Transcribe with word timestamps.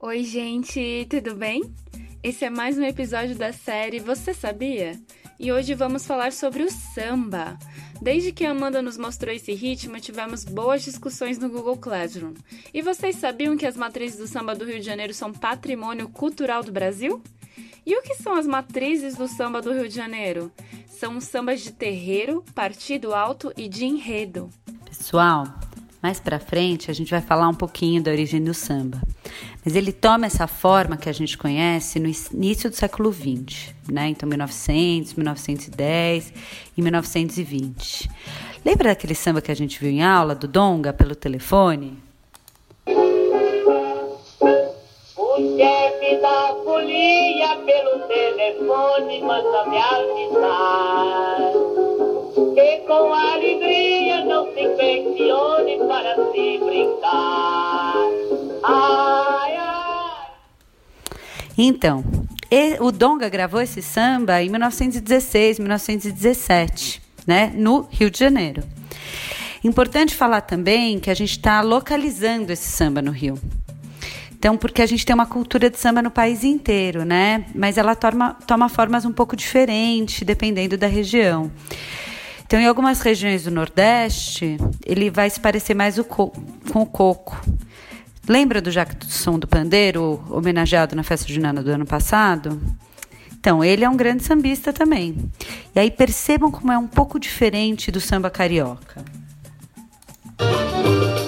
Oi, 0.00 0.22
gente, 0.22 1.08
tudo 1.10 1.34
bem? 1.34 1.74
Esse 2.22 2.44
é 2.44 2.50
mais 2.50 2.78
um 2.78 2.84
episódio 2.84 3.34
da 3.34 3.52
série 3.52 3.98
Você 3.98 4.32
Sabia? 4.32 4.92
E 5.40 5.50
hoje 5.50 5.74
vamos 5.74 6.06
falar 6.06 6.32
sobre 6.32 6.62
o 6.62 6.70
samba. 6.70 7.58
Desde 8.00 8.30
que 8.30 8.46
a 8.46 8.52
Amanda 8.52 8.80
nos 8.80 8.96
mostrou 8.96 9.34
esse 9.34 9.52
ritmo, 9.52 9.98
tivemos 9.98 10.44
boas 10.44 10.84
discussões 10.84 11.36
no 11.36 11.48
Google 11.48 11.76
Classroom. 11.76 12.34
E 12.72 12.80
vocês 12.80 13.16
sabiam 13.16 13.56
que 13.56 13.66
as 13.66 13.76
matrizes 13.76 14.20
do 14.20 14.28
samba 14.28 14.54
do 14.54 14.64
Rio 14.64 14.78
de 14.78 14.86
Janeiro 14.86 15.12
são 15.12 15.32
patrimônio 15.32 16.08
cultural 16.08 16.62
do 16.62 16.70
Brasil? 16.70 17.20
E 17.84 17.98
o 17.98 18.02
que 18.02 18.14
são 18.14 18.34
as 18.34 18.46
matrizes 18.46 19.16
do 19.16 19.26
samba 19.26 19.60
do 19.60 19.72
Rio 19.72 19.88
de 19.88 19.96
Janeiro? 19.96 20.52
São 20.86 21.16
os 21.16 21.24
sambas 21.24 21.60
de 21.60 21.72
terreiro, 21.72 22.44
partido 22.54 23.12
alto 23.12 23.52
e 23.56 23.68
de 23.68 23.84
enredo. 23.84 24.48
Pessoal, 24.84 25.44
mais 26.00 26.20
para 26.20 26.38
frente 26.38 26.88
a 26.88 26.94
gente 26.94 27.10
vai 27.10 27.20
falar 27.20 27.48
um 27.48 27.54
pouquinho 27.54 28.00
da 28.00 28.12
origem 28.12 28.42
do 28.42 28.54
samba. 28.54 29.02
Mas 29.68 29.76
ele 29.76 29.92
toma 29.92 30.24
essa 30.24 30.46
forma 30.46 30.96
que 30.96 31.10
a 31.10 31.12
gente 31.12 31.36
conhece 31.36 32.00
no 32.00 32.08
início 32.08 32.70
do 32.70 32.74
século 32.74 33.12
XX, 33.12 33.74
né? 33.86 34.08
Então 34.08 34.26
1900, 34.26 35.12
1910 35.12 36.32
e 36.74 36.80
1920. 36.80 38.08
Lembra 38.64 38.88
daquele 38.88 39.14
samba 39.14 39.42
que 39.42 39.52
a 39.52 39.54
gente 39.54 39.78
viu 39.78 39.90
em 39.90 40.02
aula 40.02 40.34
do 40.34 40.48
Donga 40.48 40.94
pelo 40.94 41.14
telefone? 41.14 41.98
O 42.86 44.16
chefe 45.36 46.16
da 46.22 46.54
folia 46.64 47.58
pelo 47.66 48.08
telefone 48.08 49.20
manda 49.20 49.66
me 49.66 49.76
avisar 49.76 51.52
que 52.54 52.78
com 52.86 53.12
alegria 53.12 54.24
não 54.24 54.46
se 54.46 54.66
questione 54.76 55.76
para 55.86 56.16
se 56.32 56.56
brincar. 56.56 57.67
Então, 61.60 62.04
o 62.80 62.92
Donga 62.92 63.28
gravou 63.28 63.60
esse 63.60 63.82
samba 63.82 64.40
em 64.40 64.48
1916, 64.48 65.58
1917, 65.58 67.02
né, 67.26 67.52
no 67.54 67.86
Rio 67.90 68.10
de 68.10 68.18
Janeiro. 68.18 68.62
Importante 69.64 70.14
falar 70.14 70.42
também 70.42 71.00
que 71.00 71.10
a 71.10 71.14
gente 71.14 71.32
está 71.32 71.60
localizando 71.60 72.52
esse 72.52 72.68
samba 72.70 73.02
no 73.02 73.10
Rio. 73.10 73.36
Então, 74.38 74.56
porque 74.56 74.80
a 74.80 74.86
gente 74.86 75.04
tem 75.04 75.12
uma 75.12 75.26
cultura 75.26 75.68
de 75.68 75.76
samba 75.80 76.00
no 76.00 76.12
país 76.12 76.44
inteiro, 76.44 77.04
né? 77.04 77.44
Mas 77.52 77.76
ela 77.76 77.96
toma, 77.96 78.34
toma 78.46 78.68
formas 78.68 79.04
um 79.04 79.10
pouco 79.12 79.34
diferentes, 79.34 80.22
dependendo 80.22 80.78
da 80.78 80.86
região. 80.86 81.50
Então, 82.46 82.60
em 82.60 82.66
algumas 82.66 83.00
regiões 83.00 83.42
do 83.42 83.50
Nordeste, 83.50 84.56
ele 84.86 85.10
vai 85.10 85.28
se 85.28 85.40
parecer 85.40 85.74
mais 85.74 85.98
o 85.98 86.04
co- 86.04 86.32
com 86.72 86.82
o 86.82 86.86
coco. 86.86 87.36
Lembra 88.28 88.60
do 88.60 88.70
Jackson 88.70 89.38
do 89.38 89.48
Pandeiro, 89.48 90.22
homenageado 90.28 90.94
na 90.94 91.02
festa 91.02 91.32
junina 91.32 91.62
do 91.62 91.70
ano 91.70 91.86
passado? 91.86 92.60
Então, 93.32 93.64
ele 93.64 93.84
é 93.84 93.88
um 93.88 93.96
grande 93.96 94.22
sambista 94.22 94.70
também. 94.70 95.16
E 95.74 95.80
aí 95.80 95.90
percebam 95.90 96.50
como 96.50 96.70
é 96.70 96.76
um 96.76 96.86
pouco 96.86 97.18
diferente 97.18 97.90
do 97.90 98.00
samba 98.00 98.28
carioca. 98.28 99.02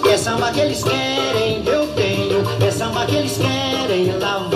É 0.06 0.16
samba 0.18 0.52
que 0.52 0.60
eles 0.60 0.84
querem, 0.84 1.64
eu 1.64 1.86
tenho. 1.94 2.42
É 2.62 2.70
samba 2.70 3.06
que 3.06 3.16
eles 3.16 3.38
querem, 3.38 4.18
lá 4.18 4.49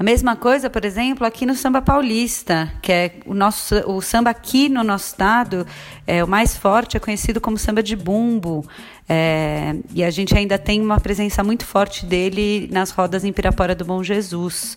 A 0.00 0.02
mesma 0.02 0.34
coisa, 0.34 0.70
por 0.70 0.82
exemplo, 0.82 1.26
aqui 1.26 1.44
no 1.44 1.54
samba 1.54 1.82
paulista, 1.82 2.72
que 2.80 2.90
é 2.90 3.12
o 3.26 3.34
nosso 3.34 3.74
o 3.86 4.00
samba 4.00 4.30
aqui 4.30 4.66
no 4.66 4.82
nosso 4.82 5.08
estado, 5.08 5.66
é 6.06 6.24
o 6.24 6.26
mais 6.26 6.56
forte, 6.56 6.96
é 6.96 7.00
conhecido 7.00 7.38
como 7.38 7.58
samba 7.58 7.82
de 7.82 7.94
bumbo. 7.94 8.66
É, 9.06 9.76
e 9.94 10.02
a 10.02 10.08
gente 10.08 10.34
ainda 10.34 10.58
tem 10.58 10.80
uma 10.80 10.98
presença 10.98 11.44
muito 11.44 11.66
forte 11.66 12.06
dele 12.06 12.66
nas 12.72 12.90
rodas 12.92 13.26
em 13.26 13.32
Pirapora 13.32 13.74
do 13.74 13.84
Bom 13.84 14.02
Jesus. 14.02 14.74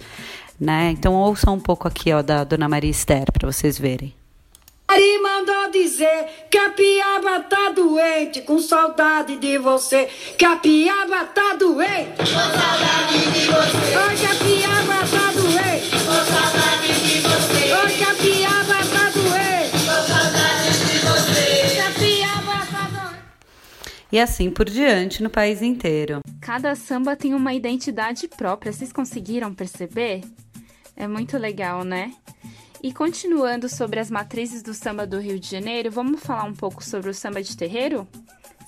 Né? 0.60 0.92
Então 0.92 1.14
ouçam 1.14 1.54
um 1.54 1.60
pouco 1.60 1.88
aqui 1.88 2.12
ó, 2.12 2.22
da 2.22 2.44
Dona 2.44 2.68
Maria 2.68 2.92
Esther 2.92 3.24
para 3.32 3.50
vocês 3.50 3.80
verem. 3.80 4.14
Ari 4.94 5.20
mandou 5.24 5.72
dizer 5.72 6.46
que 6.52 6.58
a 6.58 6.70
piaba 6.70 7.40
tá 7.40 7.70
doente, 7.70 8.42
com 8.42 8.60
saudade 8.60 9.38
de 9.38 9.58
você. 9.58 10.08
Que 10.38 10.46
a 10.46 10.56
piaba 10.56 11.26
tá 11.26 11.56
doente. 11.56 12.14
Com 12.16 12.26
saudade 12.28 13.18
de 13.32 13.40
você. 13.48 13.98
Oi, 13.98 14.16
que 14.16 14.26
a 14.28 14.36
piaba 14.36 15.00
tá 15.10 15.32
doente. 15.34 15.90
Com 15.90 16.22
saudade 16.30 16.94
de 16.94 17.20
você. 17.22 17.74
Oi, 17.74 17.92
que 17.98 18.04
a 18.04 18.14
piaba 18.14 18.78
tá 18.94 19.10
doente. 19.10 19.72
Com 19.72 20.00
saudade 20.14 20.70
de 20.86 21.00
você. 21.00 21.74
Que 21.74 21.80
a 21.80 21.92
piaba 21.92 22.66
tá 22.68 22.88
doente. 22.94 23.22
E 24.12 24.20
assim 24.20 24.52
por 24.52 24.70
diante 24.70 25.24
no 25.24 25.30
país 25.32 25.64
inteiro. 25.64 26.20
Cada 26.40 26.76
samba 26.76 27.16
tem 27.16 27.34
uma 27.34 27.56
identidade 27.56 28.28
própria, 28.28 28.72
vocês 28.72 28.94
conseguiram 28.94 29.56
perceber? 29.56 30.22
É 30.96 31.08
muito 31.08 31.36
legal, 31.40 31.84
né? 31.84 32.14
E 32.84 32.92
continuando 32.92 33.70
sobre 33.70 33.98
as 33.98 34.12
matrizes 34.12 34.62
do 34.62 34.74
samba 34.74 35.08
do 35.08 35.18
Rio 35.18 35.40
de 35.40 35.50
Janeiro, 35.50 35.90
vamos 35.90 36.22
falar 36.22 36.44
um 36.44 36.54
pouco 36.54 36.84
sobre 36.84 37.10
o 37.10 37.14
samba 37.14 37.42
de 37.42 37.56
terreiro? 37.56 38.06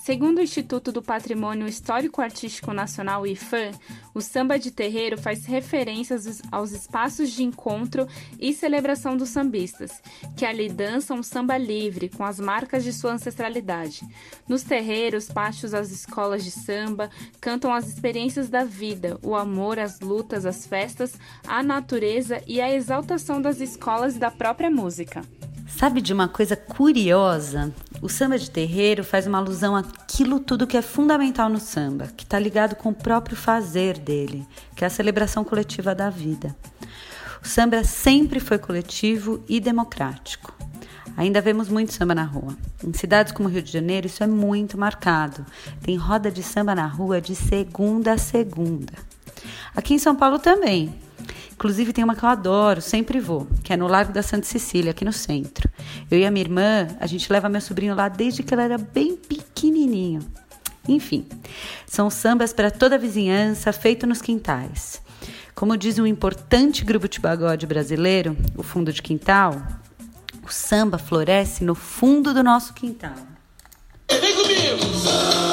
Segundo 0.06 0.38
o 0.38 0.40
Instituto 0.40 0.92
do 0.92 1.02
Patrimônio 1.02 1.66
Histórico-Artístico 1.66 2.72
Nacional 2.72 3.26
IFAM, 3.26 3.72
o 4.14 4.20
samba 4.20 4.56
de 4.56 4.70
terreiro 4.70 5.18
faz 5.18 5.44
referências 5.46 6.40
aos- 6.52 6.70
espaços 6.70 7.30
de 7.32 7.42
encontro 7.42 8.06
e 8.38 8.54
celebração 8.54 9.16
dos 9.16 9.30
sambistas, 9.30 10.00
que 10.36 10.46
ali 10.46 10.68
dançam 10.68 11.24
samba 11.24 11.58
livre 11.58 12.08
com 12.08 12.24
as 12.24 12.38
marcas 12.38 12.84
de 12.84 12.92
sua 12.92 13.14
ancestralidade. 13.14 14.06
Nos 14.46 14.62
terreiros, 14.62 15.26
pátios, 15.26 15.74
as 15.74 15.90
escolas 15.90 16.44
de 16.44 16.52
samba 16.52 17.10
cantam 17.40 17.74
as 17.74 17.88
experiências 17.88 18.48
da 18.48 18.62
vida, 18.62 19.18
o 19.24 19.34
amor, 19.34 19.76
as 19.76 19.98
lutas, 19.98 20.46
as 20.46 20.64
festas, 20.64 21.14
a 21.44 21.64
natureza 21.64 22.40
e 22.46 22.60
a 22.60 22.72
exaltação 22.72 23.42
das 23.42 23.58
escolas 23.58 24.14
e 24.14 24.20
da 24.20 24.30
própria 24.30 24.70
música. 24.70 25.22
Sabe 25.66 26.00
de 26.00 26.12
uma 26.12 26.28
coisa 26.28 26.54
curiosa? 26.54 27.74
O 28.02 28.08
samba 28.08 28.38
de 28.38 28.50
terreiro 28.50 29.02
faz 29.02 29.26
uma 29.26 29.38
alusão 29.38 29.74
àquilo 29.74 30.38
tudo 30.38 30.66
que 30.66 30.76
é 30.76 30.82
fundamental 30.82 31.48
no 31.48 31.58
samba, 31.58 32.08
que 32.16 32.24
está 32.24 32.38
ligado 32.38 32.76
com 32.76 32.90
o 32.90 32.94
próprio 32.94 33.36
fazer 33.36 33.98
dele, 33.98 34.46
que 34.74 34.84
é 34.84 34.86
a 34.86 34.90
celebração 34.90 35.42
coletiva 35.42 35.94
da 35.94 36.10
vida. 36.10 36.54
O 37.42 37.48
samba 37.48 37.82
sempre 37.84 38.38
foi 38.38 38.58
coletivo 38.58 39.42
e 39.48 39.60
democrático. 39.60 40.54
Ainda 41.16 41.40
vemos 41.40 41.68
muito 41.68 41.94
samba 41.94 42.14
na 42.14 42.24
rua. 42.24 42.54
Em 42.84 42.92
cidades 42.92 43.32
como 43.32 43.48
Rio 43.48 43.62
de 43.62 43.72
Janeiro, 43.72 44.06
isso 44.06 44.22
é 44.22 44.26
muito 44.26 44.76
marcado. 44.76 45.46
Tem 45.82 45.96
roda 45.96 46.30
de 46.30 46.42
samba 46.42 46.74
na 46.74 46.86
rua 46.86 47.20
de 47.20 47.34
segunda 47.34 48.12
a 48.12 48.18
segunda. 48.18 48.92
Aqui 49.74 49.94
em 49.94 49.98
São 49.98 50.14
Paulo 50.14 50.38
também. 50.38 50.94
Inclusive 51.56 51.92
tem 51.94 52.04
uma 52.04 52.14
que 52.14 52.22
eu 52.22 52.28
adoro, 52.28 52.82
sempre 52.82 53.18
vou, 53.18 53.48
que 53.64 53.72
é 53.72 53.78
no 53.78 53.88
Largo 53.88 54.12
da 54.12 54.22
Santa 54.22 54.46
Cecília, 54.46 54.90
aqui 54.90 55.06
no 55.06 55.12
centro. 55.12 55.68
Eu 56.10 56.18
e 56.18 56.26
a 56.26 56.30
minha 56.30 56.44
irmã, 56.44 56.86
a 57.00 57.06
gente 57.06 57.32
leva 57.32 57.48
meu 57.48 57.62
sobrinho 57.62 57.94
lá 57.94 58.10
desde 58.10 58.42
que 58.42 58.52
ele 58.52 58.60
era 58.60 58.76
bem 58.76 59.16
pequenininho. 59.16 60.20
Enfim, 60.86 61.26
são 61.86 62.10
sambas 62.10 62.52
para 62.52 62.70
toda 62.70 62.96
a 62.96 62.98
vizinhança, 62.98 63.72
feito 63.72 64.06
nos 64.06 64.20
quintais. 64.20 65.00
Como 65.54 65.78
diz 65.78 65.98
um 65.98 66.06
importante 66.06 66.84
grupo 66.84 67.08
de 67.08 67.18
pagode 67.18 67.66
brasileiro, 67.66 68.36
o 68.54 68.62
Fundo 68.62 68.92
de 68.92 69.00
Quintal, 69.00 69.56
o 70.44 70.52
samba 70.52 70.98
floresce 70.98 71.64
no 71.64 71.74
fundo 71.74 72.34
do 72.34 72.42
nosso 72.42 72.74
quintal. 72.74 73.16
Vem 74.10 74.34
comigo! 74.34 75.45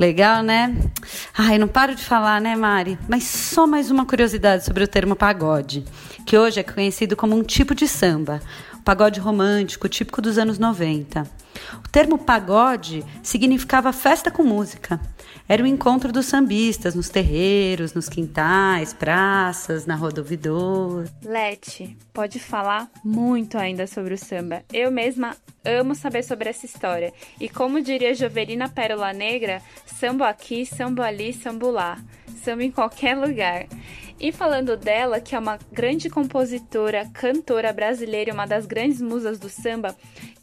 Legal, 0.00 0.42
né? 0.42 0.74
Ai, 1.36 1.58
não 1.58 1.68
paro 1.68 1.94
de 1.94 2.02
falar, 2.02 2.40
né, 2.40 2.56
Mari? 2.56 2.98
Mas 3.06 3.24
só 3.24 3.66
mais 3.66 3.90
uma 3.90 4.06
curiosidade 4.06 4.64
sobre 4.64 4.82
o 4.82 4.88
termo 4.88 5.14
pagode, 5.14 5.84
que 6.24 6.38
hoje 6.38 6.58
é 6.58 6.62
conhecido 6.62 7.14
como 7.14 7.36
um 7.36 7.42
tipo 7.42 7.74
de 7.74 7.86
samba, 7.86 8.40
o 8.72 8.78
pagode 8.78 9.20
romântico, 9.20 9.90
típico 9.90 10.22
dos 10.22 10.38
anos 10.38 10.58
90. 10.58 11.28
O 11.78 11.88
termo 11.88 12.18
pagode 12.18 13.04
significava 13.22 13.92
festa 13.92 14.30
com 14.30 14.42
música. 14.42 15.00
Era 15.48 15.64
o 15.64 15.66
encontro 15.66 16.12
dos 16.12 16.26
sambistas 16.26 16.94
nos 16.94 17.08
terreiros, 17.08 17.92
nos 17.92 18.08
quintais, 18.08 18.92
praças, 18.92 19.84
na 19.84 19.96
Rua 19.96 20.10
do 20.10 20.20
Ouvidor. 20.20 21.08
Leti, 21.24 21.96
pode 22.12 22.38
falar 22.38 22.88
muito 23.04 23.58
ainda 23.58 23.86
sobre 23.86 24.14
o 24.14 24.18
samba. 24.18 24.62
Eu 24.72 24.92
mesma 24.92 25.36
amo 25.64 25.94
saber 25.94 26.22
sobre 26.22 26.48
essa 26.48 26.66
história. 26.66 27.12
E 27.40 27.48
como 27.48 27.82
diria 27.82 28.14
Jovelina 28.14 28.68
Pérola 28.68 29.12
Negra, 29.12 29.60
samba 29.86 30.28
aqui, 30.28 30.64
samba 30.64 31.06
ali, 31.06 31.32
samba 31.32 31.66
lá. 31.68 31.98
Samba 32.44 32.62
em 32.62 32.70
qualquer 32.70 33.16
lugar. 33.16 33.66
E 34.20 34.30
falando 34.30 34.76
dela, 34.76 35.18
que 35.18 35.34
é 35.34 35.38
uma 35.38 35.58
grande 35.72 36.10
compositora, 36.10 37.08
cantora 37.12 37.72
brasileira 37.72 38.30
e 38.30 38.32
uma 38.32 38.46
das 38.46 38.66
grandes 38.66 39.00
musas 39.00 39.38
do 39.38 39.48
samba, 39.48 39.96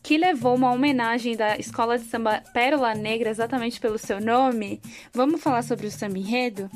que 0.08 0.18
levou 0.18 0.56
uma 0.56 0.72
homenagem 0.72 1.36
da 1.36 1.58
escola 1.58 2.00
de 2.00 2.06
samba 2.06 2.42
Pérola 2.54 2.96
Negra 2.96 3.30
exatamente 3.30 3.78
pelo 3.78 3.98
seu 3.98 4.22
nome, 4.22 4.82
vamos 5.14 5.44
falar 5.44 5.64
sobre 5.64 5.86
o 5.86 5.92
samba 5.92 6.18
enredo? 6.18 6.72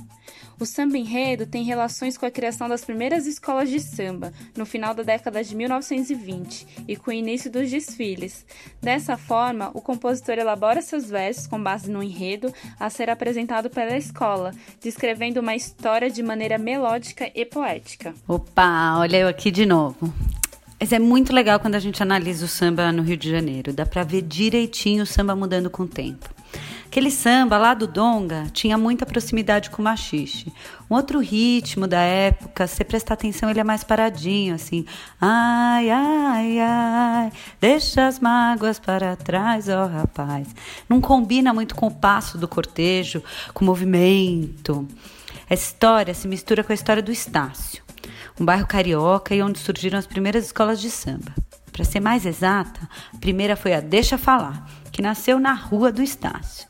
O 0.59 0.65
samba 0.65 0.97
enredo 0.97 1.45
tem 1.45 1.63
relações 1.63 2.17
com 2.17 2.25
a 2.25 2.29
criação 2.29 2.67
das 2.67 2.83
primeiras 2.83 3.25
escolas 3.25 3.69
de 3.69 3.79
samba, 3.79 4.33
no 4.53 4.65
final 4.65 4.93
da 4.93 5.01
década 5.01 5.41
de 5.41 5.55
1920, 5.55 6.83
e 6.85 6.97
com 6.97 7.09
o 7.09 7.13
início 7.13 7.49
dos 7.49 7.71
desfiles. 7.71 8.45
Dessa 8.81 9.15
forma, 9.15 9.71
o 9.73 9.79
compositor 9.79 10.37
elabora 10.37 10.81
seus 10.81 11.09
versos 11.09 11.47
com 11.47 11.63
base 11.63 11.89
no 11.89 12.03
enredo 12.03 12.53
a 12.77 12.89
ser 12.89 13.09
apresentado 13.09 13.69
pela 13.69 13.95
escola, 13.95 14.51
descrevendo 14.81 15.39
uma 15.39 15.55
história 15.55 16.09
de 16.09 16.21
maneira 16.21 16.57
melódica 16.57 17.31
e 17.33 17.45
poética. 17.45 18.13
Opa, 18.27 18.97
olha 18.99 19.15
eu 19.15 19.29
aqui 19.29 19.49
de 19.51 19.65
novo. 19.65 20.13
Mas 20.81 20.91
é 20.91 20.97
muito 20.97 21.31
legal 21.31 21.59
quando 21.59 21.75
a 21.75 21.79
gente 21.79 22.01
analisa 22.01 22.43
o 22.43 22.47
samba 22.47 22.91
no 22.91 23.03
Rio 23.03 23.15
de 23.15 23.29
Janeiro. 23.29 23.71
Dá 23.71 23.85
para 23.85 24.03
ver 24.03 24.23
direitinho 24.23 25.03
o 25.03 25.05
samba 25.05 25.35
mudando 25.35 25.69
com 25.69 25.83
o 25.83 25.87
tempo. 25.87 26.27
Aquele 26.87 27.11
samba 27.11 27.55
lá 27.55 27.75
do 27.75 27.85
Donga 27.85 28.47
tinha 28.51 28.79
muita 28.79 29.05
proximidade 29.05 29.69
com 29.69 29.79
o 29.79 29.85
machixe. 29.85 30.51
Um 30.89 30.95
outro 30.95 31.19
ritmo 31.19 31.85
da 31.85 32.01
época, 32.01 32.65
se 32.65 32.77
você 32.77 32.83
prestar 32.83 33.13
atenção, 33.13 33.47
ele 33.47 33.59
é 33.59 33.63
mais 33.63 33.83
paradinho, 33.83 34.55
assim. 34.55 34.83
Ai, 35.21 35.87
ai, 35.91 36.59
ai, 36.59 37.31
deixa 37.59 38.07
as 38.07 38.19
mágoas 38.19 38.79
para 38.79 39.15
trás, 39.15 39.69
ó 39.69 39.83
oh, 39.83 39.87
rapaz. 39.87 40.47
Não 40.89 40.99
combina 40.99 41.53
muito 41.53 41.75
com 41.75 41.85
o 41.85 41.93
passo 41.93 42.39
do 42.39 42.47
cortejo, 42.47 43.21
com 43.53 43.63
o 43.63 43.67
movimento. 43.67 44.87
Essa 45.47 45.63
história 45.63 46.13
se 46.15 46.27
mistura 46.27 46.63
com 46.63 46.71
a 46.71 46.75
história 46.75 47.03
do 47.03 47.11
Estácio 47.11 47.83
um 48.39 48.45
bairro 48.45 48.67
carioca 48.67 49.35
e 49.35 49.41
onde 49.41 49.59
surgiram 49.59 49.97
as 49.99 50.07
primeiras 50.07 50.45
escolas 50.45 50.79
de 50.79 50.89
samba. 50.89 51.33
Para 51.71 51.85
ser 51.85 51.99
mais 51.99 52.25
exata, 52.25 52.81
a 53.13 53.17
primeira 53.17 53.55
foi 53.55 53.73
a 53.73 53.79
Deixa 53.79 54.17
Falar, 54.17 54.69
que 54.91 55.01
nasceu 55.01 55.39
na 55.39 55.53
Rua 55.53 55.91
do 55.91 56.01
Estácio. 56.01 56.67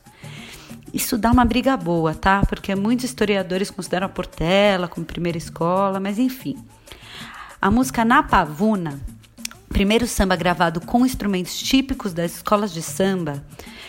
Isso 0.92 1.16
dá 1.16 1.30
uma 1.30 1.44
briga 1.44 1.76
boa, 1.76 2.14
tá? 2.14 2.42
Porque 2.46 2.74
muitos 2.74 3.06
historiadores 3.06 3.70
consideram 3.70 4.06
a 4.06 4.10
Portela 4.10 4.86
como 4.86 5.06
primeira 5.06 5.38
escola, 5.38 5.98
mas 5.98 6.18
enfim. 6.18 6.56
A 7.60 7.70
música 7.70 8.04
Na 8.04 8.22
Pavuna, 8.22 9.00
primeiro 9.70 10.06
samba 10.06 10.36
gravado 10.36 10.80
com 10.80 11.06
instrumentos 11.06 11.56
típicos 11.58 12.12
das 12.12 12.36
escolas 12.36 12.72
de 12.72 12.82
samba, 12.82 13.42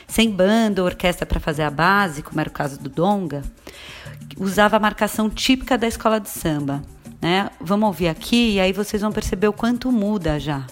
sem 0.07 0.31
banda 0.31 0.81
ou 0.81 0.87
orquestra 0.87 1.25
para 1.25 1.39
fazer 1.39 1.63
a 1.63 1.69
base, 1.69 2.23
como 2.23 2.39
era 2.39 2.49
o 2.49 2.53
caso 2.53 2.79
do 2.79 2.89
Donga, 2.89 3.43
usava 4.37 4.77
a 4.77 4.79
marcação 4.79 5.29
típica 5.29 5.77
da 5.77 5.87
escola 5.87 6.19
de 6.19 6.29
samba, 6.29 6.81
né? 7.23 7.49
Vamos 7.57 7.87
ouvir 7.87 8.09
aqui 8.09 8.55
e 8.55 8.59
aí 8.59 8.73
vocês 8.73 9.01
vão 9.01 9.09
perceber 9.09 9.47
o 9.47 9.53
quanto 9.53 9.89
muda 9.89 10.37
já. 10.37 10.67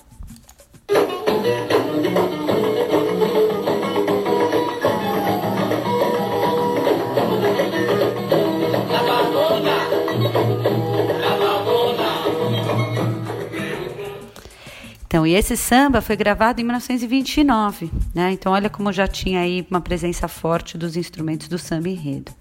Então, 15.07 15.25
e 15.25 15.33
esse 15.33 15.55
samba 15.55 16.01
foi 16.01 16.17
gravado 16.17 16.59
em 16.59 16.63
1929, 16.63 17.91
né? 18.13 18.31
Então, 18.31 18.51
olha 18.51 18.69
como 18.69 18.91
já 18.91 19.07
tinha 19.07 19.39
aí 19.39 19.65
uma 19.69 19.81
presença 19.81 20.27
forte 20.27 20.77
dos 20.77 20.97
instrumentos 20.97 21.47
do 21.47 21.57
samba 21.57 21.87
enredo. 21.87 22.31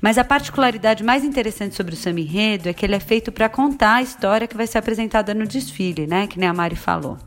Mas 0.00 0.16
a 0.16 0.24
particularidade 0.24 1.04
mais 1.04 1.24
interessante 1.24 1.74
sobre 1.74 1.94
o 1.94 1.96
samba 1.96 2.20
enredo 2.20 2.68
é 2.68 2.72
que 2.72 2.86
ele 2.86 2.94
é 2.94 3.00
feito 3.00 3.30
para 3.30 3.48
contar 3.48 3.96
a 3.96 4.02
história 4.02 4.46
que 4.46 4.56
vai 4.56 4.66
ser 4.66 4.78
apresentada 4.78 5.34
no 5.34 5.46
desfile, 5.46 6.06
né? 6.06 6.26
Que 6.26 6.38
nem 6.38 6.48
a 6.48 6.54
Mari 6.54 6.76
falou. 6.76 7.18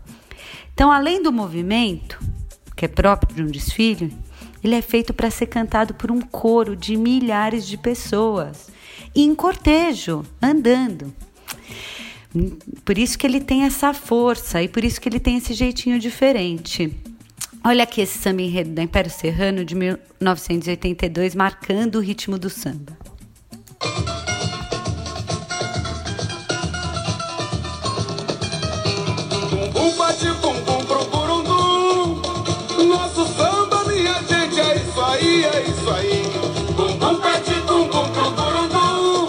Então, 0.74 0.92
além 0.92 1.22
do 1.22 1.31
movimento, 1.31 2.20
que 2.75 2.86
é 2.86 2.88
próprio 2.88 3.36
de 3.36 3.44
um 3.44 3.48
desfile, 3.48 4.12
ele 4.64 4.75
é 4.75 4.81
feito 4.81 5.14
para 5.14 5.30
ser 5.30 5.46
cantado 5.48 5.94
por 5.94 6.12
um 6.12 6.22
coro 6.22 6.75
de 6.75 6.96
milhares 6.96 7.68
de 7.68 7.78
pessoas, 7.78 8.70
em 9.16 9.36
cortejo, 9.36 10.25
andando. 10.42 11.14
Por 12.84 12.98
isso 12.98 13.18
que 13.18 13.28
ele 13.28 13.40
tem 13.40 13.64
essa 13.64 13.94
força 13.94 14.64
e 14.64 14.68
por 14.68 14.84
isso 14.84 15.00
que 15.00 15.08
ele 15.08 15.20
tem 15.20 15.38
esse 15.38 15.54
jeitinho 15.54 16.00
diferente. 16.00 16.92
Olha 17.65 17.86
aqui 17.86 18.01
esse 18.01 18.18
samba 18.18 18.42
enredo 18.42 18.71
da 18.71 18.83
Império 18.83 19.10
Serrano 19.10 19.63
de 19.63 19.74
1982, 19.74 21.33
marcando 21.33 21.95
o 21.95 22.01
ritmo 22.01 22.38
do 22.38 22.50
samba. 22.50 22.98
Bumbum 29.50 29.95
bate 29.95 30.25
bumbum 30.42 30.86
pro 30.86 31.06
burundum 31.06 32.21
Nosso 32.86 33.25
samba, 33.33 33.86
minha 33.86 34.15
gente, 34.24 34.60
é 34.60 34.75
isso 34.75 35.01
aí, 35.01 35.45
é 35.45 35.62
isso 35.62 35.89
aí. 35.89 36.24
Bumbum 36.75 37.18
bate 37.18 37.54
bumbum 37.62 38.12
pro 38.12 38.30
burundum 38.31 39.27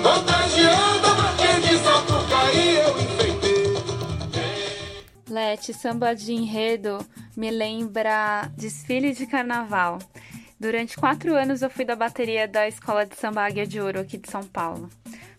Contagiando 0.00 1.08
pra 1.16 1.34
quem 1.38 1.60
de 1.60 1.76
salto 1.82 2.28
cair, 2.28 2.76
eu 2.76 3.00
enfeitei. 3.00 3.74
Lete, 5.28 5.74
samba 5.74 6.14
de 6.14 6.32
enredo 6.32 7.04
me 7.36 7.50
lembra 7.50 8.50
desfile 8.56 9.12
de 9.12 9.26
carnaval. 9.26 9.98
Durante 10.58 10.96
quatro 10.96 11.34
anos 11.34 11.62
eu 11.62 11.70
fui 11.70 11.84
da 11.84 11.96
bateria 11.96 12.46
da 12.46 12.66
Escola 12.68 13.04
de 13.04 13.16
Samba 13.16 13.44
Águia 13.44 13.66
de 13.66 13.80
Ouro 13.80 14.00
aqui 14.00 14.16
de 14.16 14.30
São 14.30 14.42
Paulo. 14.42 14.88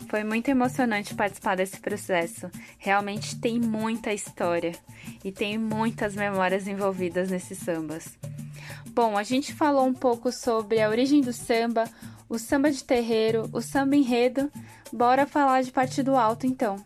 Foi 0.10 0.24
muito 0.24 0.50
emocionante 0.50 1.16
participar 1.16 1.56
desse 1.56 1.80
processo. 1.80 2.50
Realmente 2.78 3.40
tem 3.40 3.60
muita 3.60 4.14
história 4.14 4.74
e 5.24 5.32
tem 5.32 5.58
muitas 5.58 6.16
memórias 6.16 6.68
envolvidas 6.68 7.30
nesses 7.30 7.58
sambas. 7.58 8.18
Bom, 8.92 9.18
a 9.18 9.24
gente 9.24 9.54
falou 9.54 9.86
um 9.86 9.94
pouco 9.94 10.32
sobre 10.32 10.82
a 10.82 10.90
origem 10.90 11.22
do 11.22 11.34
samba, 11.34 11.86
o 12.30 12.38
samba 12.38 12.72
de 12.72 12.84
terreiro, 12.84 13.50
o 13.52 13.62
samba 13.62 13.96
enredo. 13.96 14.52
Bora 14.92 15.26
falar 15.26 15.64
de 15.64 15.72
partido 15.72 16.16
alto 16.16 16.46
então. 16.46 16.78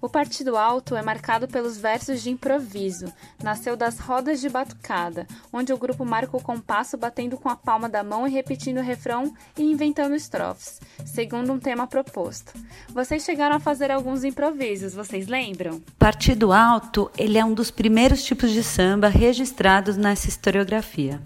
O 0.00 0.08
Partido 0.08 0.56
Alto 0.56 0.94
é 0.94 1.02
marcado 1.02 1.48
pelos 1.48 1.78
versos 1.78 2.22
de 2.22 2.30
improviso. 2.30 3.12
Nasceu 3.42 3.76
das 3.76 3.98
rodas 3.98 4.40
de 4.40 4.48
batucada, 4.48 5.26
onde 5.52 5.72
o 5.72 5.78
grupo 5.78 6.04
marca 6.04 6.36
o 6.36 6.42
compasso 6.42 6.96
batendo 6.96 7.36
com 7.36 7.48
a 7.48 7.56
palma 7.56 7.88
da 7.88 8.04
mão 8.04 8.26
e 8.26 8.30
repetindo 8.30 8.78
o 8.78 8.82
refrão 8.82 9.34
e 9.56 9.62
inventando 9.62 10.14
estrofes, 10.14 10.80
segundo 11.04 11.52
um 11.52 11.58
tema 11.58 11.86
proposto. 11.86 12.52
Vocês 12.90 13.24
chegaram 13.24 13.56
a 13.56 13.60
fazer 13.60 13.90
alguns 13.90 14.22
improvisos, 14.22 14.94
vocês 14.94 15.26
lembram? 15.26 15.82
Partido 15.98 16.52
Alto, 16.52 17.10
ele 17.16 17.38
é 17.38 17.44
um 17.44 17.54
dos 17.54 17.70
primeiros 17.70 18.22
tipos 18.22 18.50
de 18.50 18.62
samba 18.62 19.08
registrados 19.08 19.96
nessa 19.96 20.28
historiografia. 20.28 21.20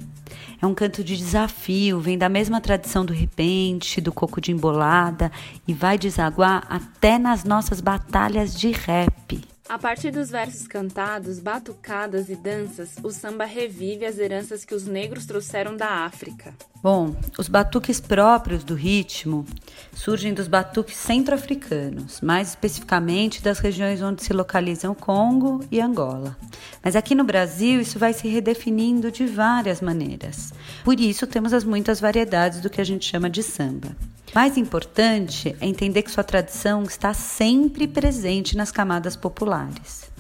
É 0.63 0.67
um 0.67 0.75
canto 0.75 1.03
de 1.03 1.17
desafio, 1.17 2.01
vem 2.01 2.19
da 2.19 2.29
mesma 2.29 2.61
tradição 2.61 3.05
do 3.05 3.15
repente, 3.15 4.01
do 4.01 4.13
coco 4.13 4.41
de 4.41 4.53
embolada 4.53 5.33
e 5.67 5.73
vai 5.73 5.97
desaguar 5.97 6.67
até 6.69 7.19
nas 7.19 7.45
nossas 7.45 7.81
batalhas 7.81 8.55
de 8.55 8.71
rap. 8.71 9.50
A 9.71 9.79
partir 9.79 10.11
dos 10.11 10.31
versos 10.31 10.67
cantados, 10.67 11.39
batucadas 11.39 12.29
e 12.29 12.35
danças, 12.35 12.97
o 13.05 13.11
samba 13.13 13.45
revive 13.45 14.05
as 14.05 14.19
heranças 14.19 14.65
que 14.65 14.75
os 14.75 14.85
negros 14.85 15.27
trouxeram 15.27 15.77
da 15.77 16.05
África. 16.05 16.53
Bom, 16.83 17.15
os 17.39 17.47
batuques 17.47 18.01
próprios 18.01 18.65
do 18.65 18.75
ritmo 18.75 19.47
surgem 19.95 20.35
dos 20.35 20.49
batuques 20.49 20.97
centro-africanos, 20.97 22.21
mais 22.21 22.49
especificamente 22.49 23.41
das 23.41 23.61
regiões 23.61 24.03
onde 24.03 24.25
se 24.25 24.33
localizam 24.33 24.93
Congo 24.93 25.65
e 25.71 25.81
Angola. 25.81 26.37
Mas 26.83 26.97
aqui 26.97 27.15
no 27.15 27.23
Brasil 27.23 27.81
isso 27.81 27.97
vai 27.97 28.13
se 28.13 28.27
redefinindo 28.27 29.09
de 29.13 29.25
várias 29.25 29.81
maneiras. 29.81 30.53
Por 30.83 30.99
isso 30.99 31.29
temos 31.29 31.53
as 31.53 31.63
muitas 31.63 32.01
variedades 32.01 32.61
do 32.61 32.69
que 32.69 32.81
a 32.81 32.85
gente 32.85 33.09
chama 33.09 33.31
de 33.31 33.45
samba. 33.45 33.95
Mais 34.35 34.57
importante 34.57 35.57
é 35.61 35.67
entender 35.67 36.03
que 36.03 36.11
sua 36.11 36.23
tradição 36.23 36.85
está 36.85 37.13
sempre 37.13 37.89
presente 37.89 38.57
nas 38.57 38.71
camadas 38.71 39.17
populares. 39.17 40.11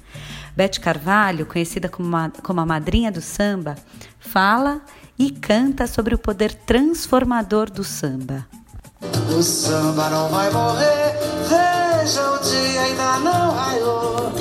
Bete 0.56 0.80
Carvalho, 0.80 1.46
conhecida 1.46 1.88
como, 1.88 2.16
a, 2.16 2.30
como 2.42 2.60
a 2.60 2.66
madrinha 2.66 3.12
do 3.12 3.20
samba, 3.20 3.76
fala 4.18 4.80
e 5.18 5.30
canta 5.30 5.86
sobre 5.86 6.14
o 6.14 6.18
poder 6.18 6.52
transformador 6.52 7.70
do 7.70 7.84
samba. 7.84 8.46
O 9.36 9.42
samba 9.42 10.10
não 10.10 10.28
vai 10.28 10.50
morrer, 10.50 11.14
veja 11.48 12.30
o 12.32 12.38
dia 12.38 12.80
ainda 12.82 13.18
não 13.20 13.52
raiou. 13.52 14.32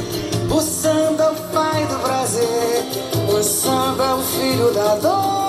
O 0.50 0.62
samba 0.62 1.24
é 1.24 1.30
o 1.30 1.36
pai 1.54 1.86
do 1.86 2.00
prazer, 2.00 2.86
o 3.30 3.44
samba 3.44 4.04
é 4.04 4.14
o 4.16 4.22
filho 4.22 4.74
da 4.74 4.96
dor, 4.96 5.49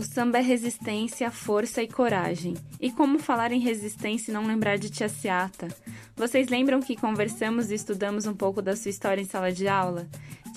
o 0.00 0.02
samba 0.02 0.38
é 0.38 0.40
resistência, 0.40 1.30
força 1.30 1.82
e 1.82 1.86
coragem. 1.86 2.54
E 2.80 2.90
como 2.90 3.18
falar 3.18 3.52
em 3.52 3.60
resistência 3.60 4.30
e 4.30 4.34
não 4.34 4.46
lembrar 4.46 4.78
de 4.78 4.88
Tia 4.88 5.10
Ciata? 5.10 5.68
Vocês 6.16 6.48
lembram 6.48 6.80
que 6.80 6.96
conversamos 6.96 7.70
e 7.70 7.74
estudamos 7.74 8.24
um 8.24 8.34
pouco 8.34 8.62
da 8.62 8.74
sua 8.74 8.88
história 8.88 9.20
em 9.20 9.26
sala 9.26 9.52
de 9.52 9.68
aula? 9.68 10.08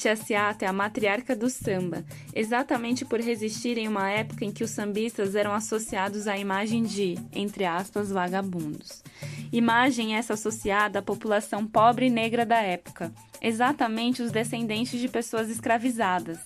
Tia 0.03 0.17
Ciata 0.17 0.65
é 0.65 0.67
a 0.67 0.73
matriarca 0.73 1.33
do 1.33 1.49
samba, 1.49 2.03
exatamente 2.35 3.05
por 3.05 3.21
resistir 3.21 3.77
em 3.77 3.87
uma 3.87 4.09
época 4.09 4.43
em 4.43 4.51
que 4.51 4.61
os 4.61 4.71
sambistas 4.71 5.33
eram 5.33 5.53
associados 5.53 6.27
à 6.27 6.37
imagem 6.37 6.83
de, 6.83 7.17
entre 7.31 7.63
aspas, 7.63 8.11
vagabundos. 8.11 9.01
Imagem 9.49 10.17
essa 10.17 10.33
associada 10.33 10.99
à 10.99 11.01
população 11.01 11.65
pobre 11.65 12.07
e 12.07 12.09
negra 12.09 12.45
da 12.45 12.57
época, 12.57 13.13
exatamente 13.41 14.21
os 14.21 14.29
descendentes 14.29 14.99
de 14.99 15.07
pessoas 15.07 15.49
escravizadas. 15.49 16.39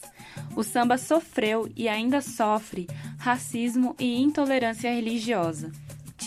O 0.56 0.62
samba 0.62 0.96
sofreu 0.96 1.68
e 1.76 1.90
ainda 1.90 2.22
sofre 2.22 2.86
racismo 3.18 3.96
e 3.98 4.22
intolerância 4.22 4.94
religiosa. 4.94 5.72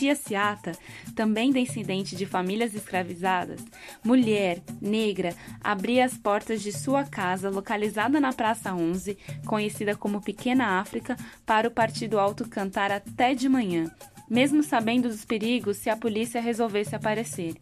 Tia 0.00 0.14
Ciata, 0.14 0.72
também 1.14 1.52
descendente 1.52 2.16
de 2.16 2.24
famílias 2.24 2.74
escravizadas, 2.74 3.62
mulher, 4.02 4.62
negra, 4.80 5.36
abria 5.62 6.06
as 6.06 6.16
portas 6.16 6.62
de 6.62 6.72
sua 6.72 7.04
casa, 7.04 7.50
localizada 7.50 8.18
na 8.18 8.32
Praça 8.32 8.72
11, 8.72 9.18
conhecida 9.44 9.94
como 9.94 10.22
Pequena 10.22 10.80
África, 10.80 11.18
para 11.44 11.68
o 11.68 11.70
Partido 11.70 12.18
Alto 12.18 12.48
cantar 12.48 12.90
até 12.90 13.34
de 13.34 13.46
manhã, 13.46 13.94
mesmo 14.26 14.62
sabendo 14.62 15.10
dos 15.10 15.26
perigos 15.26 15.76
se 15.76 15.90
a 15.90 15.96
polícia 15.98 16.40
resolvesse 16.40 16.96
aparecer. 16.96 17.56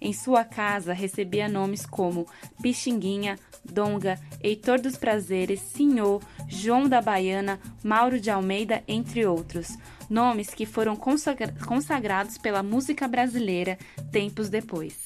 Em 0.00 0.14
sua 0.14 0.44
casa 0.44 0.94
recebia 0.94 1.46
nomes 1.46 1.84
como 1.84 2.26
Pixinguinha, 2.62 3.38
Donga, 3.62 4.18
Heitor 4.42 4.80
dos 4.80 4.96
Prazeres, 4.96 5.60
Senhor, 5.60 6.22
João 6.48 6.88
da 6.88 7.02
Baiana, 7.02 7.60
Mauro 7.84 8.18
de 8.18 8.30
Almeida, 8.30 8.82
entre 8.88 9.26
outros. 9.26 9.76
Nomes 10.12 10.50
que 10.50 10.66
foram 10.66 10.94
consagra 10.94 11.54
consagrados 11.66 12.36
pela 12.36 12.62
música 12.62 13.08
brasileira 13.08 13.78
tempos 14.12 14.50
depois. 14.50 14.98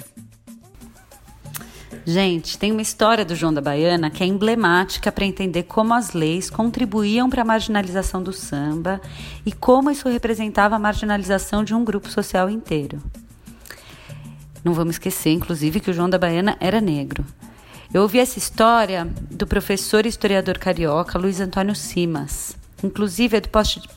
Gente, 2.05 2.59
tem 2.59 2.73
uma 2.73 2.83
história 2.83 3.25
do 3.25 3.35
João 3.37 3.55
da 3.55 3.61
Baiana 3.61 4.11
que 4.11 4.23
é 4.23 4.27
emblemática 4.27 5.13
para 5.13 5.25
entender 5.25 5.63
como 5.63 5.95
as 5.95 6.13
leis 6.13 6.51
contribuíam 6.51 7.31
para 7.31 7.43
a 7.43 7.45
marginalização 7.45 8.21
do 8.21 8.33
samba 8.33 9.01
e 9.45 9.53
como 9.53 9.91
isso 9.91 10.09
representava 10.09 10.75
a 10.75 10.79
marginalização 10.79 11.63
de 11.63 11.73
um 11.73 11.85
grupo 11.85 12.11
social 12.11 12.51
inteiro. 12.51 13.01
Não 14.65 14.75
vamos 14.75 14.97
esquecer, 14.97 15.31
inclusive, 15.31 15.79
que 15.79 15.91
o 15.91 15.95
João 15.95 16.11
da 16.11 16.19
Baiana 16.19 16.57
era 16.59 16.81
negro. 16.81 17.25
Eu 17.95 18.03
ouvi 18.03 18.19
essa 18.19 18.39
história 18.39 19.07
do 19.31 19.47
professor 19.47 20.05
e 20.05 20.09
historiador 20.09 20.59
carioca 20.59 21.17
Luiz 21.17 21.41
Antônio 21.41 21.77
Simas. 21.77 22.66
Inclusive 22.83 23.39
é 23.39 23.43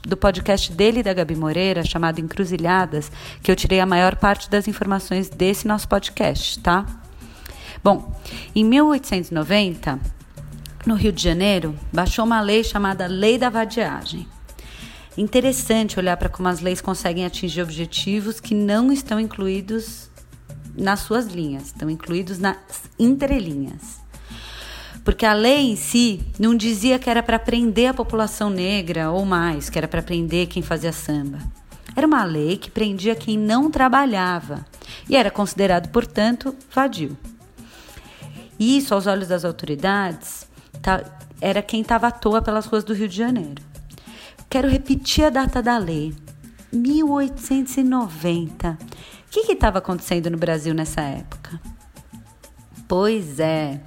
do, 0.08 0.16
podcast 0.16 0.72
dele 0.72 1.02
e 1.02 1.04
da 1.04 1.14
Gabi 1.14 1.36
Moreira, 1.36 1.84
chamado 1.84 2.20
Encruzilhadas, 2.20 3.12
que 3.44 3.52
eu 3.52 3.56
tirei 3.56 3.80
a 3.80 3.86
maior 3.86 4.16
parte 4.16 4.50
das 4.50 4.68
informações 4.68 5.30
desse 5.30 5.68
nosso 5.68 5.88
podcast, 5.88 6.60
tá? 6.60 6.86
Bom, 7.84 8.14
em 8.56 8.64
1890, 8.64 10.00
no 10.86 10.96
Rio 10.96 11.12
de 11.12 11.22
Janeiro, 11.22 11.76
baixou 11.92 12.26
uma 12.26 12.40
lei 12.42 12.64
chamada 12.64 13.06
Lei 13.06 13.38
da 13.38 13.50
Vadiagem. 13.50 14.26
Interessante 15.18 16.00
olhar 16.00 16.16
para 16.16 16.30
como 16.30 16.48
as 16.48 16.62
leis 16.62 16.80
conseguem 16.80 17.26
atingir 17.26 17.62
objetivos 17.62 18.40
que 18.40 18.56
não 18.56 18.92
estão 18.92 19.20
incluídos 19.20 20.10
nas 20.78 21.02
suas 21.02 21.28
linhas, 21.28 21.68
estão 21.68 21.90
incluídos 21.90 22.40
nas 22.40 22.58
entrelinhas. 22.98 24.00
Porque 25.10 25.26
a 25.26 25.34
lei 25.34 25.72
em 25.72 25.76
si 25.76 26.22
não 26.38 26.54
dizia 26.54 27.00
que 27.00 27.10
era 27.10 27.24
para 27.24 27.40
prender 27.40 27.90
a 27.90 27.94
população 27.96 28.48
negra 28.48 29.10
ou 29.10 29.26
mais, 29.26 29.68
que 29.68 29.76
era 29.76 29.88
para 29.88 30.04
prender 30.04 30.46
quem 30.46 30.62
fazia 30.62 30.94
samba. 30.94 31.40
Era 31.96 32.06
uma 32.06 32.24
lei 32.24 32.58
que 32.58 32.70
prendia 32.70 33.16
quem 33.16 33.36
não 33.36 33.72
trabalhava 33.72 34.64
e 35.10 35.16
era 35.16 35.32
considerado, 35.32 35.90
portanto, 35.90 36.56
vadio. 36.72 37.18
Isso, 38.60 38.94
aos 38.94 39.08
olhos 39.08 39.28
das 39.28 39.44
autoridades, 39.44 40.48
tá, 40.80 41.04
era 41.42 41.64
quem 41.64 41.82
estava 41.82 42.06
à 42.06 42.12
toa 42.12 42.40
pelas 42.40 42.68
ruas 42.68 42.84
do 42.84 42.94
Rio 42.94 43.08
de 43.08 43.18
Janeiro. 43.18 43.64
Quero 44.48 44.70
repetir 44.70 45.26
a 45.26 45.32
data 45.32 45.60
da 45.60 45.80
lei: 45.80 46.14
1890. 46.72 48.78
O 48.78 49.32
que 49.32 49.54
estava 49.54 49.80
acontecendo 49.80 50.30
no 50.30 50.38
Brasil 50.38 50.76
nessa 50.76 51.02
época? 51.02 51.60
Pois 52.90 53.40
é, 53.40 53.80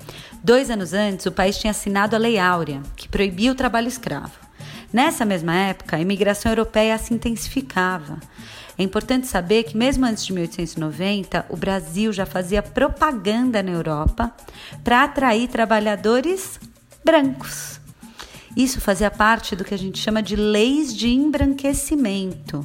dois 0.45 0.71
anos 0.71 0.93
antes 0.93 1.27
o 1.27 1.33
país 1.33 1.59
tinha 1.59 1.73
assinado 1.73 2.15
a 2.15 2.19
Lei 2.21 2.39
Áurea, 2.39 2.81
que 2.95 3.09
proibia 3.09 3.51
o 3.51 3.55
trabalho 3.57 3.89
escravo. 3.89 4.31
Nessa 4.93 5.25
mesma 5.25 5.53
época, 5.53 5.97
a 5.97 6.01
imigração 6.01 6.53
europeia 6.53 6.97
se 6.99 7.13
intensificava. 7.13 8.21
É 8.79 8.83
importante 8.85 9.27
saber 9.27 9.65
que, 9.65 9.77
mesmo 9.77 10.07
antes 10.07 10.25
de 10.25 10.33
1890, 10.33 11.47
o 11.49 11.57
Brasil 11.57 12.13
já 12.13 12.25
fazia 12.25 12.63
propaganda 12.63 13.61
na 13.61 13.73
Europa 13.73 14.33
para 14.85 15.03
atrair 15.03 15.49
trabalhadores 15.49 16.61
brancos. 17.05 17.81
Isso 18.57 18.81
fazia 18.81 19.11
parte 19.11 19.57
do 19.57 19.65
que 19.65 19.75
a 19.75 19.79
gente 19.79 19.99
chama 19.99 20.23
de 20.23 20.37
leis 20.37 20.95
de 20.95 21.09
embranquecimento 21.09 22.65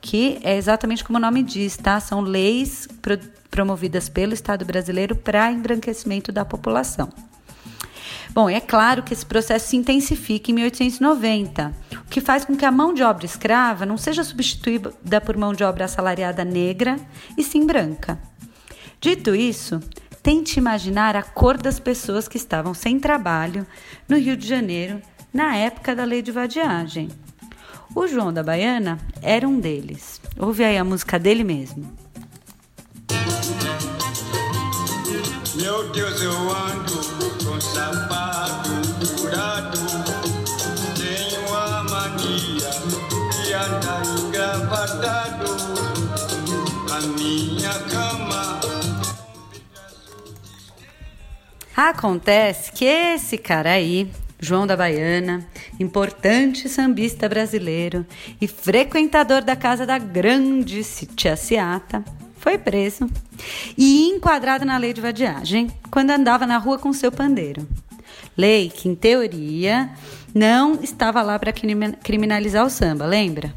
que 0.00 0.38
é 0.42 0.56
exatamente 0.56 1.04
como 1.04 1.18
o 1.18 1.20
nome 1.20 1.42
diz, 1.42 1.76
tá? 1.76 2.00
São 2.00 2.20
leis 2.20 2.88
pro, 3.02 3.18
promovidas 3.50 4.08
pelo 4.08 4.32
Estado 4.32 4.64
brasileiro 4.64 5.14
para 5.14 5.52
embranquecimento 5.52 6.32
da 6.32 6.44
população. 6.44 7.10
Bom, 8.32 8.48
é 8.48 8.60
claro 8.60 9.02
que 9.02 9.12
esse 9.12 9.26
processo 9.26 9.68
se 9.68 9.76
intensifica 9.76 10.50
em 10.50 10.54
1890, 10.54 11.74
o 11.94 12.10
que 12.10 12.20
faz 12.20 12.44
com 12.44 12.56
que 12.56 12.64
a 12.64 12.70
mão 12.70 12.94
de 12.94 13.02
obra 13.02 13.26
escrava 13.26 13.84
não 13.84 13.96
seja 13.96 14.22
substituída 14.22 15.20
por 15.20 15.36
mão 15.36 15.52
de 15.52 15.64
obra 15.64 15.86
assalariada 15.86 16.44
negra 16.44 16.96
e 17.36 17.42
sim 17.42 17.66
branca. 17.66 18.20
Dito 19.00 19.34
isso, 19.34 19.80
tente 20.22 20.58
imaginar 20.58 21.16
a 21.16 21.22
cor 21.22 21.58
das 21.58 21.80
pessoas 21.80 22.28
que 22.28 22.36
estavam 22.36 22.72
sem 22.72 23.00
trabalho 23.00 23.66
no 24.08 24.16
Rio 24.16 24.36
de 24.36 24.46
Janeiro 24.46 25.02
na 25.34 25.56
época 25.56 25.94
da 25.96 26.04
lei 26.04 26.22
de 26.22 26.30
vadiagem. 26.30 27.08
O 27.94 28.06
João 28.06 28.32
da 28.32 28.42
Baiana 28.42 28.98
era 29.20 29.48
um 29.48 29.58
deles. 29.58 30.20
Ouve 30.38 30.64
aí 30.64 30.78
a 30.78 30.84
música 30.84 31.18
dele 31.18 31.42
mesmo. 31.42 31.90
Meu 35.56 35.90
Deus, 35.90 36.22
eu 36.22 36.32
ando 36.32 37.44
com 37.44 37.60
sapato 37.60 38.70
furado. 39.18 39.78
Tenho 40.96 41.54
a 41.54 41.84
mania 41.84 42.70
de 43.42 43.52
andar 43.52 44.02
engravatado. 44.06 45.44
A 46.92 47.00
minha 47.18 47.74
cama. 47.90 48.60
Acontece 51.76 52.72
que 52.72 52.84
esse 52.84 53.36
cara 53.36 53.72
aí 53.72 54.10
João 54.42 54.66
da 54.66 54.74
Baiana, 54.74 55.46
importante 55.80 56.68
sambista 56.68 57.28
brasileiro 57.28 58.06
e 58.40 58.46
frequentador 58.46 59.42
da 59.42 59.56
casa 59.56 59.86
da 59.86 59.98
grande 59.98 60.84
tia 61.16 61.36
Ciata, 61.36 62.04
foi 62.36 62.58
preso 62.58 63.08
e 63.76 64.08
enquadrado 64.08 64.64
na 64.64 64.78
lei 64.78 64.92
de 64.92 65.00
vadiagem 65.00 65.70
quando 65.90 66.10
andava 66.10 66.46
na 66.46 66.58
rua 66.58 66.78
com 66.78 66.92
seu 66.92 67.10
pandeiro. 67.10 67.66
Lei 68.36 68.70
que, 68.70 68.88
em 68.88 68.94
teoria, 68.94 69.90
não 70.34 70.78
estava 70.82 71.22
lá 71.22 71.38
para 71.38 71.52
criminalizar 71.52 72.64
o 72.64 72.70
samba, 72.70 73.06
lembra? 73.06 73.52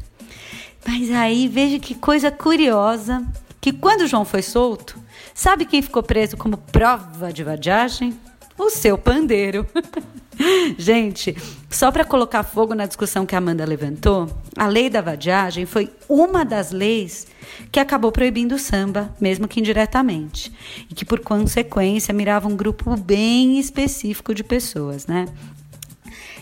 Mas 0.86 1.10
aí 1.10 1.48
veja 1.48 1.78
que 1.78 1.94
coisa 1.94 2.30
curiosa 2.30 3.24
que 3.60 3.72
quando 3.72 4.06
João 4.06 4.24
foi 4.24 4.42
solto, 4.42 4.98
sabe 5.34 5.64
quem 5.64 5.80
ficou 5.80 6.02
preso 6.02 6.36
como 6.36 6.58
prova 6.58 7.32
de 7.32 7.42
vadiagem? 7.42 8.14
O 8.58 8.68
seu 8.68 8.98
pandeiro. 8.98 9.66
Gente, 10.78 11.36
só 11.70 11.90
para 11.90 12.04
colocar 12.04 12.42
fogo 12.42 12.74
na 12.74 12.86
discussão 12.86 13.26
que 13.26 13.34
a 13.34 13.38
Amanda 13.38 13.64
levantou, 13.64 14.30
a 14.56 14.66
lei 14.66 14.88
da 14.88 15.00
vadiagem 15.00 15.66
foi 15.66 15.90
uma 16.08 16.44
das 16.44 16.70
leis 16.70 17.26
que 17.70 17.80
acabou 17.80 18.12
proibindo 18.12 18.54
o 18.54 18.58
samba, 18.58 19.14
mesmo 19.20 19.48
que 19.48 19.60
indiretamente, 19.60 20.52
e 20.90 20.94
que 20.94 21.04
por 21.04 21.20
consequência 21.20 22.14
mirava 22.14 22.48
um 22.48 22.56
grupo 22.56 22.96
bem 22.96 23.58
específico 23.58 24.34
de 24.34 24.44
pessoas, 24.44 25.06
né? 25.06 25.26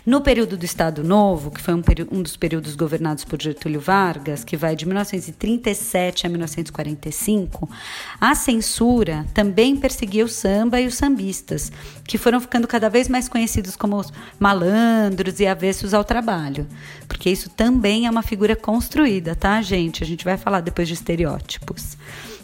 No 0.04 0.20
período 0.20 0.56
do 0.56 0.64
Estado 0.64 1.04
Novo, 1.04 1.52
que 1.52 1.60
foi 1.60 1.74
um, 1.74 1.82
um, 2.10 2.22
dos 2.22 2.36
períodos 2.36 2.74
governados 2.74 3.24
por 3.24 3.40
Getúlio 3.40 3.80
Vargas, 3.80 4.42
que 4.42 4.56
vai 4.56 4.74
de 4.74 4.84
1937 4.84 6.26
a 6.26 6.28
1945, 6.28 7.70
a 8.20 8.34
censura 8.34 9.24
também 9.32 9.76
perseguia 9.76 10.24
o 10.24 10.28
samba 10.28 10.80
e 10.80 10.88
os 10.88 10.96
sambistas, 10.96 11.70
que 12.04 12.18
foram 12.18 12.40
ficando 12.40 12.66
cada 12.66 12.90
vez 12.90 13.08
mais 13.08 13.28
conhecidos 13.28 13.76
como 13.76 13.96
os 13.96 14.12
malandros 14.40 15.38
e 15.38 15.46
avessos 15.46 15.94
ao 15.94 16.02
trabalho. 16.02 16.66
Porque 17.06 17.30
isso 17.30 17.48
também 17.48 18.08
é 18.08 18.10
uma 18.10 18.24
figura 18.24 18.56
construída, 18.56 19.36
tá, 19.36 19.62
gente? 19.62 20.02
A 20.02 20.06
gente 20.06 20.24
vai 20.24 20.36
falar 20.36 20.62
depois 20.62 20.88
de 20.88 20.94
estereótipos. 20.94 21.96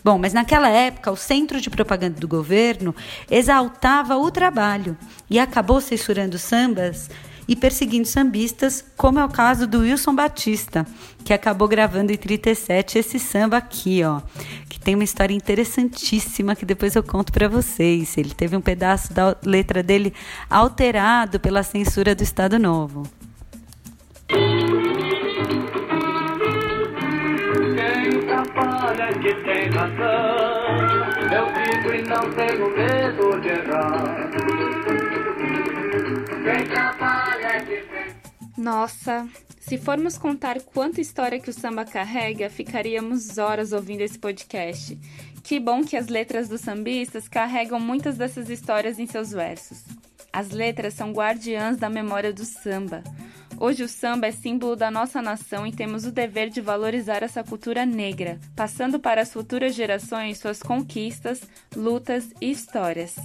Bom, 0.04 0.16
mas 0.16 0.32
naquela 0.32 0.68
época, 0.68 1.10
o 1.10 1.16
centro 1.16 1.60
de 1.60 1.68
propaganda 1.68 2.20
do 2.20 2.28
governo 2.28 2.94
exaltava 3.28 4.16
o 4.16 4.30
trabalho 4.30 4.96
e 5.28 5.40
acabou 5.40 5.80
censurando 5.80 6.38
sambas 6.38 7.10
e 7.48 7.56
perseguindo 7.56 8.06
sambistas, 8.06 8.84
como 8.96 9.18
é 9.18 9.24
o 9.24 9.28
caso 9.28 9.66
do 9.66 9.80
Wilson 9.80 10.14
Batista, 10.14 10.86
que 11.24 11.32
acabou 11.32 11.66
gravando 11.66 12.12
em 12.12 12.16
37 12.16 12.98
esse 12.98 13.18
samba 13.18 13.56
aqui, 13.56 14.04
ó, 14.04 14.20
que 14.68 14.78
tem 14.78 14.94
uma 14.94 15.02
história 15.02 15.34
interessantíssima 15.34 16.54
que 16.54 16.66
depois 16.66 16.94
eu 16.94 17.02
conto 17.02 17.32
para 17.32 17.48
vocês. 17.48 18.18
Ele 18.18 18.34
teve 18.34 18.54
um 18.54 18.60
pedaço 18.60 19.14
da 19.14 19.34
letra 19.42 19.82
dele 19.82 20.12
alterado 20.50 21.40
pela 21.40 21.62
censura 21.62 22.14
do 22.14 22.22
Estado 22.22 22.58
Novo. 22.58 23.04
Que 29.20 29.34
tem 29.34 29.68
razão. 29.70 30.78
Eu 31.32 31.46
digo 31.52 31.92
e 31.92 32.02
não 32.02 32.30
tenho 32.30 32.70
medo 32.70 33.40
de 33.40 33.48
errar. 33.48 34.67
Nossa, 38.70 39.26
se 39.58 39.78
formos 39.78 40.18
contar 40.18 40.60
quanta 40.60 41.00
história 41.00 41.40
que 41.40 41.48
o 41.48 41.54
samba 41.54 41.86
carrega, 41.86 42.50
ficaríamos 42.50 43.38
horas 43.38 43.72
ouvindo 43.72 44.02
esse 44.02 44.18
podcast. 44.18 44.94
Que 45.42 45.58
bom 45.58 45.82
que 45.82 45.96
as 45.96 46.08
letras 46.08 46.50
dos 46.50 46.60
sambistas 46.60 47.26
carregam 47.26 47.80
muitas 47.80 48.18
dessas 48.18 48.50
histórias 48.50 48.98
em 48.98 49.06
seus 49.06 49.30
versos. 49.30 49.84
As 50.30 50.50
letras 50.50 50.92
são 50.92 51.12
guardiãs 51.12 51.78
da 51.78 51.88
memória 51.88 52.30
do 52.30 52.44
samba. 52.44 53.02
Hoje 53.58 53.84
o 53.84 53.88
samba 53.88 54.26
é 54.26 54.32
símbolo 54.32 54.76
da 54.76 54.90
nossa 54.90 55.22
nação 55.22 55.66
e 55.66 55.72
temos 55.72 56.04
o 56.04 56.12
dever 56.12 56.50
de 56.50 56.60
valorizar 56.60 57.22
essa 57.22 57.42
cultura 57.42 57.86
negra, 57.86 58.38
passando 58.54 59.00
para 59.00 59.22
as 59.22 59.32
futuras 59.32 59.74
gerações 59.74 60.36
suas 60.36 60.62
conquistas, 60.62 61.40
lutas 61.74 62.28
e 62.38 62.50
histórias. 62.50 63.16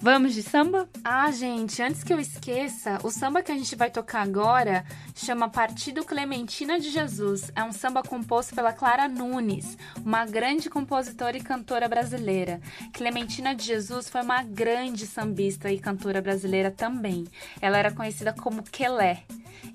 Vamos 0.00 0.32
de 0.32 0.44
samba? 0.44 0.88
Ah, 1.02 1.28
gente, 1.32 1.82
antes 1.82 2.04
que 2.04 2.12
eu 2.12 2.20
esqueça, 2.20 3.00
o 3.02 3.10
samba 3.10 3.42
que 3.42 3.50
a 3.50 3.56
gente 3.56 3.74
vai 3.74 3.90
tocar 3.90 4.22
agora 4.22 4.84
chama 5.12 5.48
Partido 5.48 6.04
Clementina 6.04 6.78
de 6.78 6.88
Jesus. 6.88 7.50
É 7.54 7.64
um 7.64 7.72
samba 7.72 8.00
composto 8.00 8.54
pela 8.54 8.72
Clara 8.72 9.08
Nunes, 9.08 9.76
uma 10.04 10.24
grande 10.24 10.70
compositora 10.70 11.36
e 11.36 11.42
cantora 11.42 11.88
brasileira. 11.88 12.60
Clementina 12.92 13.56
de 13.56 13.64
Jesus 13.64 14.08
foi 14.08 14.22
uma 14.22 14.44
grande 14.44 15.04
sambista 15.04 15.68
e 15.72 15.80
cantora 15.80 16.22
brasileira 16.22 16.70
também. 16.70 17.26
Ela 17.60 17.78
era 17.78 17.90
conhecida 17.90 18.32
como 18.32 18.62
Quelé 18.62 19.24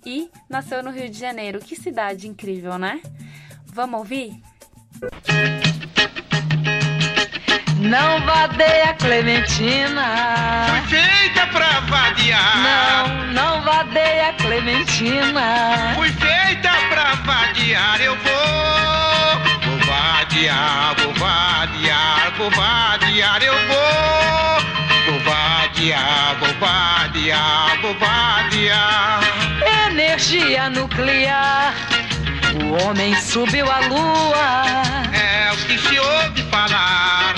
e 0.05 0.29
nasceu 0.47 0.81
no 0.81 0.89
Rio 0.89 1.09
de 1.09 1.19
Janeiro. 1.19 1.59
Que 1.59 1.75
cidade 1.75 2.29
incrível, 2.29 2.77
né? 2.77 3.01
Vamos 3.65 3.99
ouvir? 3.99 4.41
Não 7.93 8.19
vadeia 8.21 8.91
Clementina. 8.95 10.65
Foi 10.67 10.97
feita 10.97 11.45
pra 11.45 11.79
vadiar. 11.81 12.57
Não, 12.57 13.33
não 13.33 13.61
vadeia 13.61 14.33
Clementina. 14.33 15.93
Fui 15.93 16.09
feita 16.09 16.71
pra 16.89 17.13
vadiar, 17.23 18.01
eu 18.01 18.17
vou. 18.17 19.69
Vou 19.69 19.77
vadiar, 19.85 20.95
vou 20.97 21.13
vadiar, 21.13 22.33
vou 22.35 22.49
vadiar, 22.49 23.43
eu 23.43 23.53
vou. 23.67 25.11
Vou 25.11 25.19
vadiar, 25.19 26.35
vou 26.39 26.53
vadiar, 26.55 27.79
vou 27.79 27.93
vadiar. 27.99 29.19
Energia 29.91 30.67
nuclear. 30.71 31.75
O 32.55 32.83
homem 32.83 33.15
subiu 33.21 33.69
à 33.71 33.81
lua. 33.81 34.63
É 35.13 35.51
o 35.51 35.57
que 35.57 35.77
se 35.77 35.99
ouve 35.99 36.41
falar, 36.49 37.32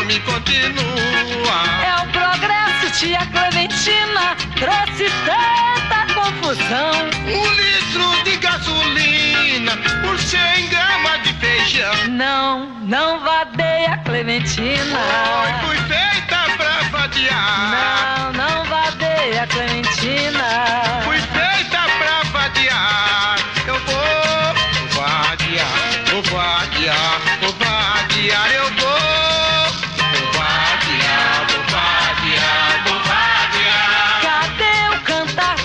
fome 0.00 0.18
continua. 0.20 1.58
É 1.84 2.02
o 2.02 2.06
progresso, 2.08 2.98
tia 2.98 3.20
Clementina. 3.26 4.36
Trouxe 4.56 5.10
tanta 5.26 6.14
confusão. 6.14 6.92
Um 7.26 7.52
litro 7.52 8.24
de 8.24 8.36
gasolina 8.38 9.76
por 10.02 10.18
100 10.18 10.68
gramas 10.68 11.22
de 11.22 11.32
feijão. 11.34 11.92
Não, 12.08 12.66
não 12.80 13.20
vadeia 13.20 13.98
Clementina. 14.04 15.00
Oi, 15.42 15.66
fui 15.66 15.76
feita 15.76 16.56
pra 16.56 16.98
vadiar. 16.98 17.70
Não, 17.70 18.32
não 18.32 18.64
vadeia 18.64 19.46
Clementina. 19.48 21.02
Fui 21.04 21.18
feita 21.18 21.80
pra 21.98 22.22
vadiar. 22.32 23.36
Eu 23.66 23.78
vou 23.80 25.02
vadiar, 25.02 25.80
vou 26.10 26.22
vadiar, 26.22 27.20
vou 27.40 27.52
vadiar, 27.52 28.52
eu 28.54 28.64
vou. 28.74 28.79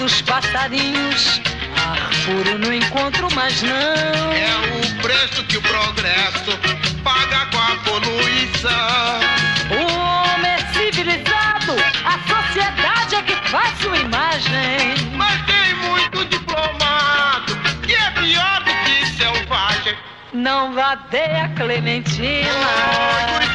Dos 0.05 0.21
passarinhos? 0.21 1.41
Ar 1.75 2.09
puro 2.25 2.57
não 2.59 2.71
encontro 2.71 3.27
mais 3.33 3.63
não. 3.63 3.73
É 3.73 4.55
o 4.77 5.01
preço 5.01 5.43
que 5.45 5.57
o 5.57 5.61
progresso 5.63 6.55
paga 7.03 7.47
com 7.47 7.57
a 7.57 7.75
poluição. 7.83 9.19
O 9.71 9.81
homem 9.97 10.51
é 10.51 10.59
civilizado, 10.73 11.73
a 12.05 12.19
sociedade 12.31 13.15
é 13.15 13.23
que 13.23 13.35
faz 13.49 13.75
sua 13.79 13.97
imagem. 13.97 14.93
Mas 15.15 15.43
tem 15.47 15.73
muito 15.89 16.23
diplomado 16.25 17.55
que 17.81 17.95
é 17.95 18.11
pior 18.11 18.59
do 18.59 18.75
que 18.85 19.07
selvagem. 19.17 19.97
Não 20.33 20.71
vadeia 20.73 21.51
Clementina. 21.55 23.54